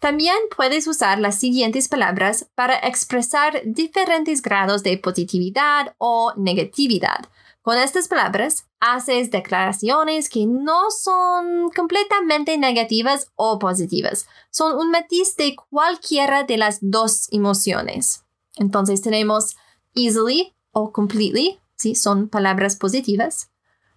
También 0.00 0.36
puedes 0.54 0.88
usar 0.88 1.20
las 1.20 1.38
siguientes 1.38 1.86
palabras 1.86 2.50
para 2.56 2.76
expresar 2.76 3.62
diferentes 3.64 4.42
grados 4.42 4.82
de 4.82 4.98
positividad 4.98 5.94
o 5.98 6.32
negatividad. 6.36 7.28
Con 7.62 7.78
estas 7.78 8.08
palabras, 8.08 8.66
haces 8.80 9.30
declaraciones 9.30 10.28
que 10.28 10.44
no 10.44 10.90
son 10.90 11.70
completamente 11.70 12.58
negativas 12.58 13.28
o 13.36 13.60
positivas. 13.60 14.26
Son 14.50 14.76
un 14.76 14.90
matiz 14.90 15.36
de 15.36 15.54
cualquiera 15.54 16.42
de 16.42 16.56
las 16.56 16.78
dos 16.80 17.28
emociones. 17.30 18.24
Entonces 18.56 19.02
tenemos 19.02 19.56
easily 19.94 20.52
o 20.72 20.90
completely, 20.90 21.60
¿sí? 21.76 21.94
son 21.94 22.28
palabras 22.28 22.74
positivas. 22.74 23.52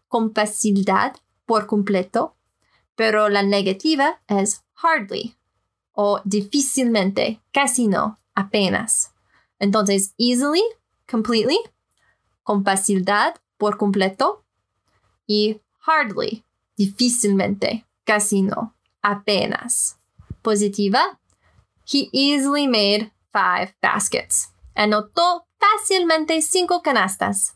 Con 0.07 0.35
facilidad 0.35 1.15
por 1.45 1.67
completo, 1.67 2.35
pero 2.95 3.29
la 3.29 3.43
negativa 3.43 4.21
es 4.27 4.63
hardly 4.73 5.35
o 5.93 6.21
difícilmente, 6.25 7.41
casi 7.53 7.87
no, 7.87 8.19
apenas. 8.35 9.13
Entonces, 9.59 10.13
easily, 10.17 10.63
completely, 11.09 11.57
con 12.43 12.63
facilidad 12.63 13.35
por 13.57 13.77
completo 13.77 14.43
y 15.25 15.61
hardly, 15.79 16.43
difícilmente, 16.75 17.85
casi 18.03 18.41
no, 18.41 18.75
apenas. 19.01 19.97
Positiva, 20.41 21.19
he 21.85 22.09
easily 22.11 22.67
made 22.67 23.11
five 23.31 23.73
baskets. 23.81 24.51
Anotó 24.75 25.47
fácilmente 25.57 26.41
cinco 26.41 26.81
canastas. 26.81 27.55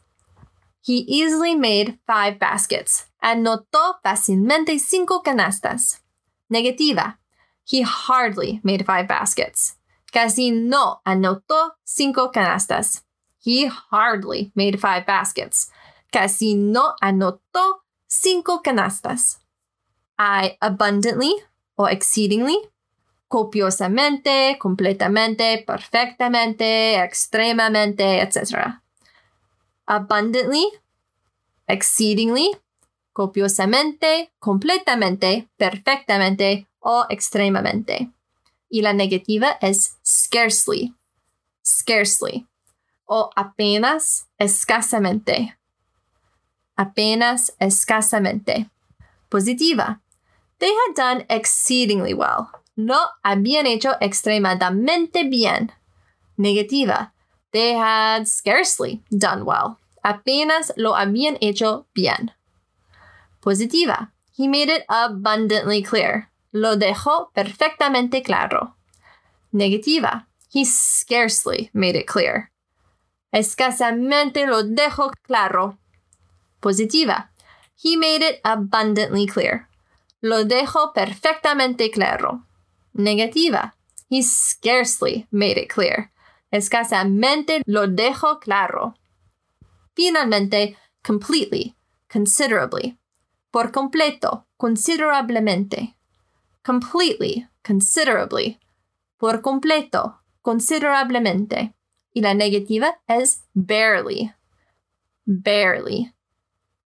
He 0.82 1.04
easily 1.08 1.56
made 1.56 2.00
five 2.08 2.40
baskets. 2.40 3.09
Anotó 3.22 4.00
fácilmente 4.04 4.80
cinco 4.80 5.22
canastas. 5.22 6.02
Negativa. 6.50 7.20
He 7.66 7.84
hardly 7.84 8.62
made 8.64 8.86
five 8.86 9.08
baskets. 9.08 9.78
Casi 10.12 10.52
no 10.52 11.02
anotó 11.06 11.74
cinco 11.84 12.32
canastas. 12.32 13.04
He 13.40 13.68
hardly 13.68 14.52
made 14.56 14.80
five 14.80 15.06
baskets. 15.06 15.70
Casi 16.12 16.56
no 16.56 16.96
anotó 17.02 17.84
cinco 18.08 18.62
canastas. 18.64 19.40
I 20.18 20.58
abundantly 20.62 21.36
o 21.76 21.88
exceedingly, 21.88 22.58
copiosamente, 23.30 24.58
completamente, 24.60 25.64
perfectamente, 25.66 26.96
extremamente, 26.96 28.22
etc. 28.22 28.82
Abundantly, 29.86 30.66
exceedingly, 31.68 32.52
copiosamente, 33.14 34.32
completamente, 34.40 35.50
perfectamente 35.58 36.68
o 36.80 37.06
extremamente. 37.10 38.12
Y 38.70 38.82
la 38.82 38.94
negativa 38.94 39.58
es 39.62 39.98
scarcely, 40.06 40.94
scarcely, 41.64 42.48
o 43.06 43.32
apenas, 43.36 44.28
escasamente, 44.38 45.58
apenas, 46.80 47.54
escasamente. 47.60 48.70
Positiva. 49.30 50.02
They 50.60 50.72
had 50.72 50.96
done 50.96 51.26
exceedingly 51.30 52.14
well. 52.14 52.50
Lo 52.76 53.00
habían 53.24 53.66
hecho 53.66 53.96
extremadamente 54.00 55.24
bien. 55.30 55.72
Negativa. 56.38 57.12
They 57.52 57.74
had 57.74 58.28
scarcely 58.28 59.04
done 59.10 59.44
well. 59.44 59.78
Apenas 60.04 60.72
lo 60.78 60.96
habían 60.96 61.38
hecho 61.42 61.86
bien. 61.94 62.32
Positiva. 63.42 64.12
He 64.32 64.48
made 64.48 64.70
it 64.70 64.84
abundantly 64.90 65.82
clear. 65.82 66.30
Lo 66.52 66.76
dejó 66.76 67.32
perfectamente 67.34 68.24
claro. 68.24 68.76
Negativa. 69.52 70.28
He 70.52 70.66
scarcely 70.66 71.70
made 71.74 71.96
it 71.96 72.08
clear. 72.08 72.52
Escasamente 73.32 74.48
lo 74.48 74.64
dejó 74.64 75.12
claro. 75.24 75.78
Positiva. 76.60 77.32
He 77.76 77.96
made 77.96 78.22
it 78.22 78.42
abundantly 78.44 79.26
clear. 79.26 79.68
Lo 80.22 80.44
dejó 80.44 80.94
perfectamente 80.94 81.92
claro. 81.92 82.46
Negativa. 82.94 83.76
He 84.10 84.22
scarcely 84.22 85.28
made 85.32 85.58
it 85.58 85.70
clear. 85.70 86.12
Escasamente 86.52 87.62
lo 87.66 87.88
dejó 87.88 88.40
claro. 88.40 88.96
Finalmente, 89.96 90.78
completely, 91.04 91.76
considerably. 92.12 92.99
Por 93.52 93.72
completo, 93.72 94.46
considerablemente. 94.58 95.96
Completely, 96.64 97.48
considerably. 97.64 98.60
Por 99.18 99.42
completo, 99.42 100.22
considerablemente. 100.42 101.74
Y 102.14 102.22
la 102.22 102.34
negativa 102.34 103.00
es 103.08 103.46
barely. 103.54 104.34
Barely. 105.26 106.14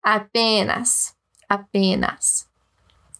Apenas. 0.02 1.16
Apenas. 1.48 2.48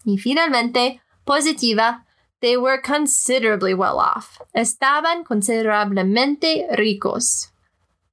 Y 0.05 0.19
finalmente, 0.19 1.01
positiva, 1.25 2.05
they 2.41 2.57
were 2.57 2.81
considerably 2.81 3.75
well 3.75 3.99
off. 3.99 4.41
Estaban 4.55 5.25
considerablemente 5.25 6.67
ricos. 6.77 7.53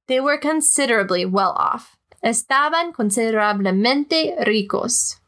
They 0.06 0.20
were 0.20 0.38
considerably 0.38 1.24
well 1.24 1.54
off. 1.56 1.96
Estaban 2.22 2.92
considerablemente 2.92 4.36
ricos. 4.44 5.19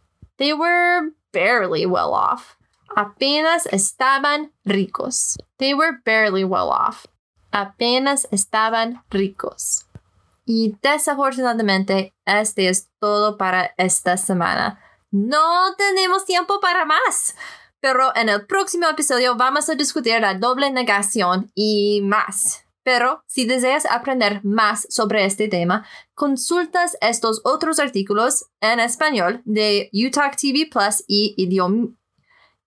They 0.42 0.55
were 0.55 1.12
barely 1.33 1.87
well 1.87 2.14
off. 2.14 2.57
Apenas 2.96 3.64
estaban 3.66 4.50
ricos. 4.64 5.38
They 5.59 5.72
were 5.72 6.02
barely 6.05 6.42
well 6.42 6.68
off. 6.70 7.07
Apenas 7.52 8.26
estaban 8.33 9.05
ricos. 9.09 9.87
Y 10.44 10.74
desafortunadamente, 10.83 12.12
este 12.26 12.68
es 12.68 12.90
todo 12.98 13.38
para 13.38 13.72
esta 13.76 14.16
semana. 14.16 14.81
No 15.12 15.76
tenemos 15.76 16.24
tiempo 16.24 16.59
para 16.59 16.87
más. 16.87 17.37
Pero 17.78 18.11
en 18.16 18.28
el 18.28 18.44
próximo 18.44 18.88
episodio 18.88 19.37
vamos 19.37 19.68
a 19.68 19.76
discutir 19.76 20.20
la 20.20 20.35
doble 20.35 20.72
negación 20.72 21.52
y 21.55 22.00
más. 22.02 22.62
Pero 22.83 23.23
si 23.27 23.45
deseas 23.45 23.87
aprender 23.87 24.45
más 24.45 24.87
sobre 24.90 25.25
este 25.25 25.49
tema, 25.49 25.87
consultas 26.14 26.97
estos 27.01 27.40
otros 27.45 27.79
artículos 27.79 28.47
en 28.61 28.81
español 28.81 29.42
de 29.45 29.90
UTalk 29.92 30.37
TV 30.37 30.68
Plus 30.71 31.05
y 31.07 31.35
Idiom, 31.37 31.95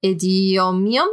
Idiomium. 0.01 1.07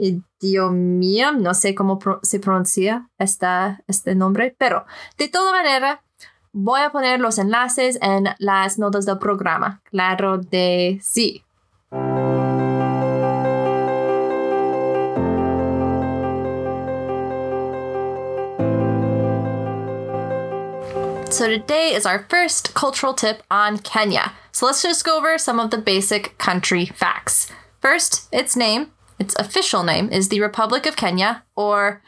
Idiomium, 0.00 1.42
no 1.42 1.54
sé 1.54 1.74
cómo 1.74 1.98
se 2.22 2.38
pronuncia 2.38 3.10
esta, 3.18 3.82
este 3.88 4.14
nombre, 4.14 4.54
pero 4.56 4.86
de 5.16 5.28
toda 5.28 5.50
manera 5.50 6.04
voy 6.52 6.80
a 6.80 6.92
poner 6.92 7.20
los 7.20 7.38
enlaces 7.38 7.98
en 8.00 8.28
las 8.38 8.78
notas 8.78 9.06
del 9.06 9.18
programa. 9.18 9.82
Claro 9.84 10.38
de 10.38 11.00
sí. 11.02 11.44
So 21.30 21.46
today 21.46 21.94
is 21.94 22.04
our 22.04 22.26
first 22.28 22.74
cultural 22.74 23.14
tip 23.14 23.42
on 23.48 23.78
Kenya. 23.78 24.32
So 24.50 24.66
let's 24.66 24.82
just 24.82 25.04
go 25.04 25.16
over 25.16 25.38
some 25.38 25.60
of 25.60 25.70
the 25.70 25.78
basic 25.78 26.36
country 26.38 26.86
facts. 26.86 27.46
First, 27.80 28.28
its 28.32 28.56
name, 28.56 28.90
its 29.20 29.36
official 29.36 29.84
name, 29.84 30.10
is 30.10 30.30
the 30.30 30.40
Republic 30.40 30.84
of 30.84 30.96
Kenya, 30.96 31.44
or, 31.54 32.02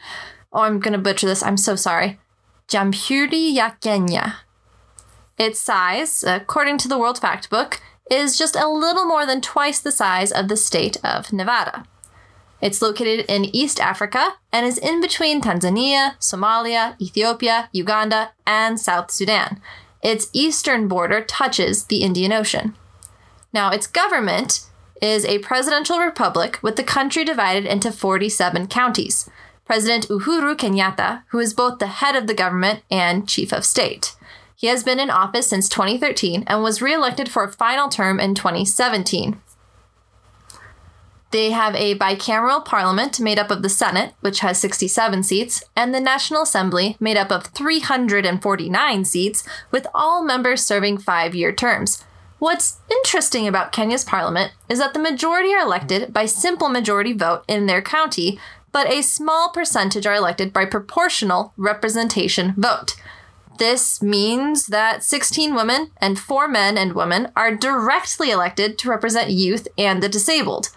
oh, 0.51 0.63
I'm 0.63 0.79
gonna 0.79 0.97
butcher 0.97 1.27
this, 1.27 1.43
I'm 1.43 1.55
so 1.55 1.77
sorry. 1.77 2.19
Jamhuri 2.67 3.53
ya 3.53 3.71
Kenya. 3.79 4.39
Its 5.37 5.61
size, 5.61 6.23
according 6.23 6.77
to 6.79 6.89
the 6.89 6.97
World 6.97 7.21
Factbook, 7.21 7.79
is 8.09 8.37
just 8.37 8.57
a 8.57 8.67
little 8.67 9.05
more 9.05 9.25
than 9.25 9.39
twice 9.39 9.79
the 9.79 9.91
size 9.91 10.31
of 10.31 10.49
the 10.49 10.57
state 10.57 10.97
of 11.05 11.31
Nevada. 11.31 11.85
It's 12.61 12.81
located 12.81 13.25
in 13.27 13.45
East 13.55 13.79
Africa 13.79 14.35
and 14.51 14.65
is 14.65 14.77
in 14.77 15.01
between 15.01 15.41
Tanzania, 15.41 16.17
Somalia, 16.19 16.99
Ethiopia, 17.01 17.69
Uganda, 17.71 18.31
and 18.45 18.79
South 18.79 19.11
Sudan. 19.11 19.59
Its 20.03 20.29
eastern 20.33 20.87
border 20.87 21.23
touches 21.23 21.85
the 21.85 22.03
Indian 22.03 22.31
Ocean. 22.31 22.75
Now, 23.53 23.71
its 23.71 23.87
government 23.87 24.61
is 25.01 25.25
a 25.25 25.39
presidential 25.39 25.99
republic 25.99 26.59
with 26.61 26.75
the 26.75 26.83
country 26.83 27.23
divided 27.23 27.65
into 27.65 27.91
47 27.91 28.67
counties. 28.67 29.29
President 29.65 30.07
Uhuru 30.07 30.55
Kenyatta, 30.55 31.23
who 31.27 31.39
is 31.39 31.53
both 31.53 31.79
the 31.79 31.87
head 31.87 32.15
of 32.15 32.27
the 32.27 32.33
government 32.33 32.83
and 32.91 33.27
chief 33.27 33.51
of 33.51 33.65
state. 33.65 34.15
He 34.55 34.67
has 34.67 34.83
been 34.83 34.99
in 34.99 35.09
office 35.09 35.47
since 35.47 35.67
2013 35.69 36.43
and 36.45 36.61
was 36.61 36.81
reelected 36.81 37.29
for 37.29 37.43
a 37.43 37.51
final 37.51 37.89
term 37.89 38.19
in 38.19 38.35
2017. 38.35 39.41
They 41.31 41.51
have 41.51 41.75
a 41.75 41.97
bicameral 41.97 42.63
parliament 42.63 43.19
made 43.19 43.39
up 43.39 43.49
of 43.49 43.61
the 43.61 43.69
Senate, 43.69 44.13
which 44.19 44.41
has 44.41 44.59
67 44.59 45.23
seats, 45.23 45.63
and 45.77 45.95
the 45.95 46.01
National 46.01 46.43
Assembly, 46.43 46.97
made 46.99 47.15
up 47.15 47.31
of 47.31 47.47
349 47.47 49.05
seats, 49.05 49.47
with 49.71 49.87
all 49.93 50.23
members 50.23 50.61
serving 50.61 50.97
five 50.97 51.33
year 51.33 51.53
terms. 51.53 52.03
What's 52.39 52.79
interesting 52.91 53.47
about 53.47 53.71
Kenya's 53.71 54.03
parliament 54.03 54.51
is 54.67 54.79
that 54.79 54.93
the 54.93 54.99
majority 54.99 55.53
are 55.53 55.63
elected 55.63 56.11
by 56.11 56.25
simple 56.25 56.67
majority 56.67 57.13
vote 57.13 57.43
in 57.47 57.65
their 57.65 57.81
county, 57.81 58.37
but 58.73 58.89
a 58.89 59.01
small 59.01 59.51
percentage 59.51 60.05
are 60.05 60.15
elected 60.15 60.51
by 60.51 60.65
proportional 60.65 61.53
representation 61.55 62.53
vote. 62.57 62.95
This 63.57 64.01
means 64.01 64.67
that 64.67 65.03
16 65.03 65.53
women 65.53 65.91
and 65.97 66.19
4 66.19 66.47
men 66.47 66.77
and 66.77 66.93
women 66.93 67.31
are 67.35 67.55
directly 67.55 68.31
elected 68.31 68.77
to 68.79 68.89
represent 68.89 69.29
youth 69.29 69.67
and 69.77 70.01
the 70.01 70.09
disabled 70.09 70.69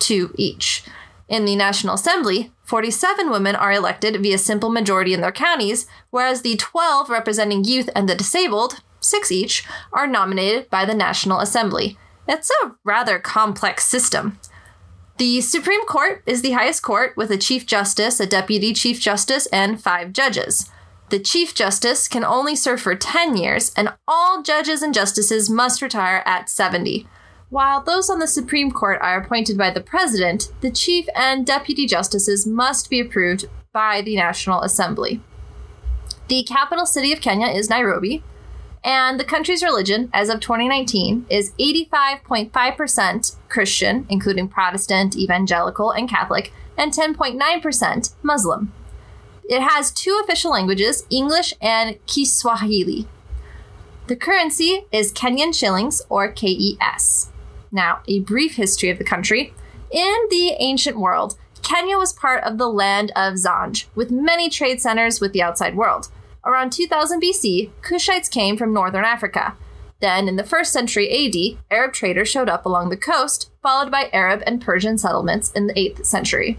two 0.00 0.34
each. 0.36 0.84
In 1.28 1.44
the 1.44 1.54
National 1.54 1.94
Assembly, 1.94 2.50
47 2.64 3.30
women 3.30 3.54
are 3.54 3.72
elected 3.72 4.20
via 4.20 4.38
simple 4.38 4.70
majority 4.70 5.14
in 5.14 5.20
their 5.20 5.30
counties, 5.30 5.86
whereas 6.10 6.42
the 6.42 6.56
12 6.56 7.08
representing 7.08 7.64
youth 7.64 7.88
and 7.94 8.08
the 8.08 8.16
disabled, 8.16 8.80
six 8.98 9.30
each, 9.30 9.64
are 9.92 10.08
nominated 10.08 10.68
by 10.70 10.84
the 10.84 10.94
National 10.94 11.38
Assembly. 11.38 11.96
It's 12.26 12.50
a 12.62 12.74
rather 12.84 13.18
complex 13.18 13.86
system. 13.86 14.38
The 15.18 15.40
Supreme 15.40 15.84
Court 15.84 16.22
is 16.26 16.42
the 16.42 16.52
highest 16.52 16.82
court 16.82 17.16
with 17.16 17.30
a 17.30 17.36
Chief 17.36 17.66
Justice, 17.66 18.20
a 18.20 18.26
Deputy 18.26 18.72
Chief 18.72 19.00
Justice, 19.00 19.46
and 19.52 19.80
five 19.80 20.12
judges. 20.12 20.70
The 21.10 21.18
Chief 21.18 21.54
Justice 21.54 22.08
can 22.08 22.24
only 22.24 22.56
serve 22.56 22.80
for 22.80 22.94
10 22.94 23.36
years, 23.36 23.72
and 23.76 23.92
all 24.08 24.42
judges 24.42 24.80
and 24.80 24.94
justices 24.94 25.50
must 25.50 25.82
retire 25.82 26.22
at 26.24 26.48
70. 26.48 27.06
While 27.50 27.82
those 27.82 28.08
on 28.08 28.20
the 28.20 28.28
Supreme 28.28 28.70
Court 28.70 29.00
are 29.02 29.20
appointed 29.20 29.58
by 29.58 29.70
the 29.70 29.80
President, 29.80 30.52
the 30.60 30.70
Chief 30.70 31.06
and 31.16 31.44
Deputy 31.44 31.84
Justices 31.84 32.46
must 32.46 32.88
be 32.88 33.00
approved 33.00 33.46
by 33.72 34.02
the 34.02 34.14
National 34.14 34.62
Assembly. 34.62 35.20
The 36.28 36.44
capital 36.44 36.86
city 36.86 37.12
of 37.12 37.20
Kenya 37.20 37.48
is 37.48 37.68
Nairobi, 37.68 38.22
and 38.84 39.18
the 39.18 39.24
country's 39.24 39.64
religion, 39.64 40.10
as 40.14 40.28
of 40.28 40.38
2019, 40.38 41.26
is 41.28 41.50
85.5% 41.58 43.36
Christian, 43.48 44.06
including 44.08 44.46
Protestant, 44.46 45.16
Evangelical, 45.16 45.90
and 45.90 46.08
Catholic, 46.08 46.52
and 46.78 46.92
10.9% 46.92 48.14
Muslim. 48.22 48.72
It 49.48 49.60
has 49.60 49.90
two 49.90 50.20
official 50.22 50.52
languages 50.52 51.04
English 51.10 51.52
and 51.60 51.98
Kiswahili. 52.06 53.08
The 54.06 54.14
currency 54.14 54.86
is 54.92 55.12
Kenyan 55.12 55.52
shillings, 55.52 56.00
or 56.08 56.30
KES. 56.30 57.30
Now, 57.72 58.00
a 58.08 58.20
brief 58.20 58.56
history 58.56 58.90
of 58.90 58.98
the 58.98 59.04
country. 59.04 59.54
In 59.90 60.16
the 60.30 60.54
ancient 60.58 60.98
world, 60.98 61.36
Kenya 61.62 61.98
was 61.98 62.12
part 62.12 62.42
of 62.44 62.58
the 62.58 62.68
land 62.68 63.12
of 63.14 63.34
Zanj, 63.34 63.86
with 63.94 64.10
many 64.10 64.48
trade 64.48 64.80
centers 64.80 65.20
with 65.20 65.32
the 65.32 65.42
outside 65.42 65.76
world. 65.76 66.08
Around 66.44 66.72
2000 66.72 67.22
BC, 67.22 67.70
Kushites 67.82 68.30
came 68.30 68.56
from 68.56 68.72
northern 68.72 69.04
Africa. 69.04 69.56
Then, 70.00 70.28
in 70.28 70.36
the 70.36 70.44
first 70.44 70.72
century 70.72 71.08
AD, 71.10 71.58
Arab 71.70 71.92
traders 71.92 72.28
showed 72.28 72.48
up 72.48 72.64
along 72.64 72.88
the 72.88 72.96
coast, 72.96 73.50
followed 73.62 73.90
by 73.90 74.08
Arab 74.12 74.42
and 74.46 74.60
Persian 74.60 74.96
settlements 74.96 75.52
in 75.52 75.66
the 75.66 75.74
8th 75.74 76.06
century. 76.06 76.58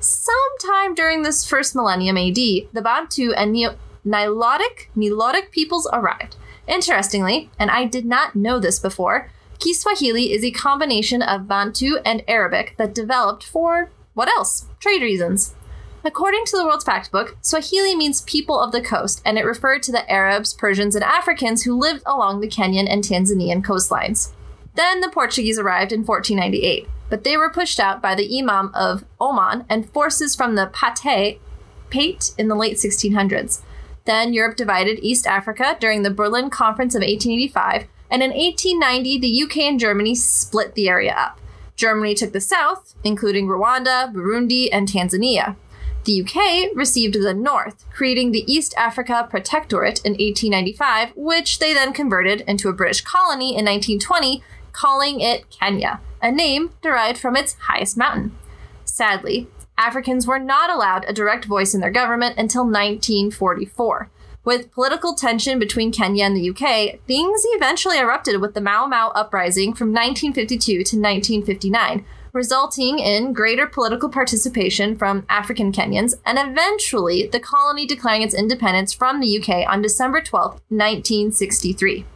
Sometime 0.00 0.94
during 0.94 1.22
this 1.22 1.46
first 1.46 1.74
millennium 1.74 2.16
AD, 2.16 2.34
the 2.34 2.82
Bantu 2.82 3.32
and 3.32 3.52
Neo- 3.52 3.76
Nilotic, 4.06 4.86
Nilotic 4.96 5.50
peoples 5.50 5.88
arrived. 5.92 6.36
Interestingly, 6.66 7.50
and 7.58 7.70
I 7.70 7.84
did 7.84 8.06
not 8.06 8.34
know 8.34 8.58
this 8.58 8.78
before, 8.78 9.30
Kiswahili 9.58 10.32
is 10.32 10.44
a 10.44 10.52
combination 10.52 11.20
of 11.20 11.48
Bantu 11.48 11.96
and 12.04 12.22
Arabic 12.28 12.76
that 12.78 12.94
developed 12.94 13.44
for 13.44 13.90
what 14.14 14.28
else? 14.28 14.66
Trade 14.80 15.02
reasons. 15.02 15.54
According 16.04 16.44
to 16.46 16.56
the 16.56 16.64
World's 16.64 16.84
Factbook, 16.84 17.34
Swahili 17.40 17.96
means 17.96 18.22
people 18.22 18.60
of 18.60 18.72
the 18.72 18.80
coast, 18.80 19.20
and 19.24 19.36
it 19.36 19.44
referred 19.44 19.82
to 19.84 19.92
the 19.92 20.08
Arabs, 20.10 20.54
Persians, 20.54 20.94
and 20.94 21.04
Africans 21.04 21.64
who 21.64 21.78
lived 21.78 22.02
along 22.06 22.40
the 22.40 22.48
Kenyan 22.48 22.88
and 22.88 23.02
Tanzanian 23.02 23.64
coastlines. 23.64 24.32
Then 24.74 25.00
the 25.00 25.10
Portuguese 25.10 25.58
arrived 25.58 25.92
in 25.92 26.04
1498, 26.04 26.88
but 27.10 27.24
they 27.24 27.36
were 27.36 27.50
pushed 27.50 27.80
out 27.80 28.00
by 28.00 28.14
the 28.14 28.38
Imam 28.38 28.70
of 28.74 29.04
Oman 29.20 29.64
and 29.68 29.90
forces 29.90 30.36
from 30.36 30.54
the 30.54 30.70
Pate, 30.72 31.40
Pate 31.90 32.30
in 32.38 32.46
the 32.46 32.54
late 32.54 32.76
1600s. 32.76 33.60
Then 34.04 34.32
Europe 34.32 34.56
divided 34.56 35.00
East 35.02 35.26
Africa 35.26 35.76
during 35.80 36.02
the 36.02 36.10
Berlin 36.10 36.48
Conference 36.48 36.94
of 36.94 37.00
1885, 37.00 37.86
and 38.10 38.22
in 38.22 38.30
1890, 38.30 39.18
the 39.18 39.42
UK 39.42 39.58
and 39.58 39.80
Germany 39.80 40.14
split 40.14 40.74
the 40.74 40.88
area 40.88 41.14
up. 41.14 41.40
Germany 41.76 42.14
took 42.14 42.32
the 42.32 42.40
south, 42.40 42.94
including 43.04 43.46
Rwanda, 43.46 44.12
Burundi, 44.12 44.68
and 44.72 44.88
Tanzania. 44.88 45.56
The 46.04 46.22
UK 46.22 46.74
received 46.74 47.14
the 47.14 47.34
north, 47.34 47.84
creating 47.90 48.32
the 48.32 48.50
East 48.50 48.74
Africa 48.76 49.26
Protectorate 49.28 50.04
in 50.04 50.12
1895, 50.12 51.12
which 51.14 51.58
they 51.58 51.74
then 51.74 51.92
converted 51.92 52.40
into 52.42 52.68
a 52.68 52.72
British 52.72 53.02
colony 53.02 53.50
in 53.50 53.64
1920, 53.64 54.42
calling 54.72 55.20
it 55.20 55.50
Kenya, 55.50 56.00
a 56.22 56.32
name 56.32 56.70
derived 56.82 57.18
from 57.18 57.36
its 57.36 57.54
highest 57.54 57.96
mountain. 57.96 58.34
Sadly, 58.84 59.48
Africans 59.76 60.26
were 60.26 60.38
not 60.38 60.70
allowed 60.70 61.04
a 61.04 61.12
direct 61.12 61.44
voice 61.44 61.74
in 61.74 61.80
their 61.80 61.90
government 61.90 62.38
until 62.38 62.62
1944. 62.64 64.10
With 64.44 64.70
political 64.70 65.14
tension 65.14 65.58
between 65.58 65.92
Kenya 65.92 66.24
and 66.24 66.36
the 66.36 66.50
UK, 66.50 67.00
things 67.06 67.42
eventually 67.54 67.98
erupted 67.98 68.40
with 68.40 68.54
the 68.54 68.60
Mau 68.60 68.86
Mau 68.86 69.08
uprising 69.08 69.74
from 69.74 69.88
1952 69.88 70.72
to 70.72 70.96
1959, 70.96 72.06
resulting 72.32 72.98
in 72.98 73.32
greater 73.32 73.66
political 73.66 74.08
participation 74.08 74.96
from 74.96 75.26
African 75.28 75.72
Kenyans 75.72 76.14
and 76.24 76.38
eventually 76.38 77.26
the 77.26 77.40
colony 77.40 77.86
declaring 77.86 78.22
its 78.22 78.34
independence 78.34 78.92
from 78.92 79.20
the 79.20 79.38
UK 79.38 79.68
on 79.68 79.82
December 79.82 80.20
12, 80.20 80.52
1963. 80.68 82.06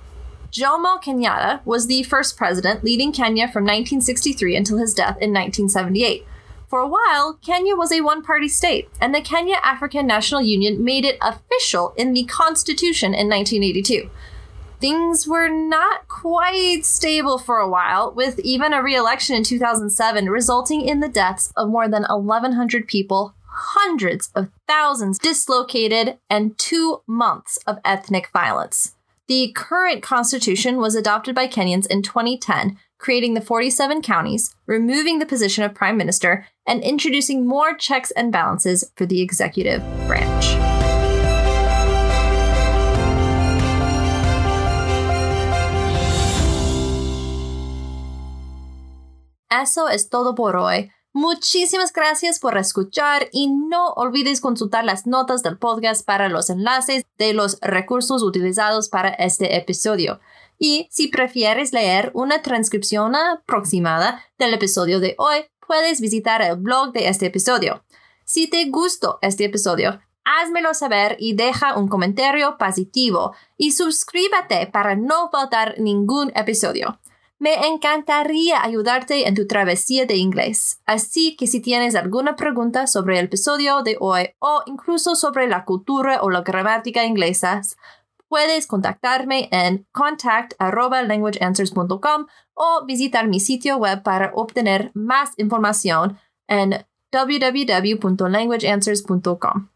Jomo 0.52 1.02
Kenyatta 1.02 1.64
was 1.64 1.86
the 1.86 2.02
first 2.02 2.36
president 2.36 2.84
leading 2.84 3.10
Kenya 3.10 3.46
from 3.46 3.64
1963 3.64 4.54
until 4.54 4.78
his 4.78 4.94
death 4.94 5.16
in 5.20 5.32
1978. 5.32 6.26
For 6.72 6.80
a 6.80 6.88
while, 6.88 7.34
Kenya 7.44 7.76
was 7.76 7.92
a 7.92 8.00
one 8.00 8.22
party 8.22 8.48
state, 8.48 8.88
and 8.98 9.14
the 9.14 9.20
Kenya 9.20 9.56
African 9.62 10.06
National 10.06 10.40
Union 10.40 10.82
made 10.82 11.04
it 11.04 11.18
official 11.20 11.92
in 11.98 12.14
the 12.14 12.24
Constitution 12.24 13.12
in 13.12 13.28
1982. 13.28 14.08
Things 14.80 15.28
were 15.28 15.50
not 15.50 16.08
quite 16.08 16.86
stable 16.86 17.36
for 17.36 17.58
a 17.58 17.68
while, 17.68 18.10
with 18.14 18.38
even 18.38 18.72
a 18.72 18.82
re 18.82 18.96
election 18.96 19.36
in 19.36 19.44
2007 19.44 20.30
resulting 20.30 20.80
in 20.80 21.00
the 21.00 21.10
deaths 21.10 21.52
of 21.58 21.68
more 21.68 21.88
than 21.90 22.06
1,100 22.08 22.88
people, 22.88 23.34
hundreds 23.44 24.30
of 24.34 24.48
thousands 24.66 25.18
dislocated, 25.18 26.16
and 26.30 26.56
two 26.56 27.02
months 27.06 27.58
of 27.66 27.80
ethnic 27.84 28.30
violence. 28.32 28.94
The 29.28 29.52
current 29.54 30.02
constitution 30.02 30.78
was 30.78 30.94
adopted 30.94 31.34
by 31.34 31.48
Kenyans 31.48 31.86
in 31.86 32.00
2010, 32.00 32.78
creating 33.02 33.34
the 33.34 33.40
47 33.40 34.00
counties, 34.00 34.54
removing 34.66 35.18
the 35.18 35.26
position 35.26 35.64
of 35.64 35.74
prime 35.74 35.96
minister, 35.96 36.46
and 36.66 36.82
introducing 36.82 37.46
more 37.46 37.74
checks 37.74 38.12
and 38.12 38.32
balances 38.32 38.84
for 38.96 39.04
the 39.04 39.20
executive 39.20 39.82
branch. 40.06 40.56
Eso 49.50 49.88
es 49.88 50.08
todo 50.08 50.34
por 50.34 50.56
hoy. 50.56 50.90
Muchísimas 51.14 51.92
gracias 51.92 52.38
por 52.38 52.56
escuchar 52.56 53.28
y 53.32 53.48
no 53.48 53.92
olvides 53.96 54.40
consultar 54.40 54.84
las 54.84 55.06
notas 55.06 55.42
del 55.42 55.58
podcast 55.58 56.06
para 56.06 56.30
los 56.30 56.48
enlaces 56.48 57.04
de 57.18 57.34
los 57.34 57.58
recursos 57.60 58.22
utilizados 58.22 58.88
para 58.88 59.10
este 59.10 59.58
episodio. 59.58 60.20
Y 60.64 60.86
si 60.92 61.08
prefieres 61.08 61.72
leer 61.72 62.12
una 62.14 62.40
transcripción 62.40 63.16
aproximada 63.16 64.22
del 64.38 64.54
episodio 64.54 65.00
de 65.00 65.16
hoy, 65.18 65.38
puedes 65.66 66.00
visitar 66.00 66.40
el 66.40 66.54
blog 66.54 66.92
de 66.92 67.08
este 67.08 67.26
episodio. 67.26 67.82
Si 68.24 68.46
te 68.46 68.66
gustó 68.66 69.18
este 69.22 69.46
episodio, 69.46 69.98
házmelo 70.22 70.72
saber 70.72 71.16
y 71.18 71.34
deja 71.34 71.76
un 71.76 71.88
comentario 71.88 72.58
positivo 72.58 73.34
y 73.56 73.72
suscríbete 73.72 74.68
para 74.68 74.94
no 74.94 75.30
faltar 75.32 75.80
ningún 75.80 76.30
episodio. 76.36 77.00
Me 77.40 77.66
encantaría 77.66 78.62
ayudarte 78.62 79.26
en 79.26 79.34
tu 79.34 79.48
travesía 79.48 80.06
de 80.06 80.14
inglés, 80.14 80.80
así 80.86 81.34
que 81.34 81.48
si 81.48 81.60
tienes 81.60 81.96
alguna 81.96 82.36
pregunta 82.36 82.86
sobre 82.86 83.18
el 83.18 83.24
episodio 83.24 83.82
de 83.82 83.96
hoy 83.98 84.28
o 84.38 84.62
incluso 84.66 85.16
sobre 85.16 85.48
la 85.48 85.64
cultura 85.64 86.22
o 86.22 86.30
la 86.30 86.42
gramática 86.42 87.04
inglesas, 87.04 87.76
puedes 88.32 88.66
contactarme 88.66 89.48
en 89.52 89.86
contact@languageanswers.com 89.92 92.26
o 92.54 92.84
visitar 92.86 93.28
mi 93.28 93.40
sitio 93.40 93.76
web 93.76 94.02
para 94.02 94.32
obtener 94.34 94.90
más 94.94 95.32
información 95.36 96.16
en 96.48 96.86
www.languageanswers.com. 97.12 99.68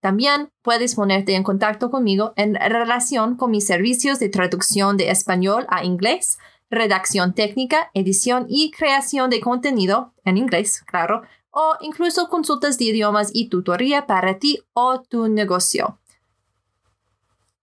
También 0.00 0.50
puedes 0.60 0.94
ponerte 0.94 1.36
en 1.36 1.42
contacto 1.42 1.90
conmigo 1.90 2.34
en 2.36 2.54
relación 2.54 3.36
con 3.36 3.50
mis 3.50 3.66
servicios 3.66 4.18
de 4.18 4.28
traducción 4.28 4.98
de 4.98 5.08
español 5.08 5.64
a 5.70 5.82
inglés 5.82 6.38
redacción 6.68 7.32
técnica, 7.32 7.90
edición 7.94 8.44
y 8.46 8.72
creación 8.72 9.30
de 9.30 9.40
contenido, 9.40 10.12
en 10.26 10.36
inglés, 10.36 10.82
claro, 10.82 11.22
o 11.50 11.76
incluso 11.80 12.28
consultas 12.28 12.76
de 12.76 12.84
idiomas 12.84 13.30
y 13.32 13.48
tutoría 13.48 14.06
para 14.06 14.38
ti 14.38 14.62
o 14.74 15.00
tu 15.00 15.28
negocio. 15.28 15.98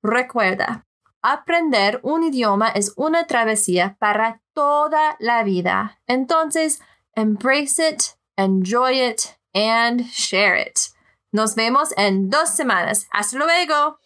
Recuerda, 0.01 0.85
aprender 1.21 1.99
un 2.03 2.23
idioma 2.23 2.69
es 2.69 2.93
una 2.95 3.27
travesía 3.27 3.97
para 3.99 4.41
toda 4.53 5.15
la 5.19 5.43
vida. 5.43 5.99
Entonces, 6.07 6.81
embrace 7.15 7.89
it, 7.89 8.03
enjoy 8.37 9.01
it, 9.01 9.37
and 9.53 10.01
share 10.11 10.59
it. 10.59 10.79
Nos 11.31 11.55
vemos 11.55 11.93
en 11.97 12.29
dos 12.29 12.49
semanas. 12.49 13.07
Hasta 13.11 13.37
luego. 13.37 13.99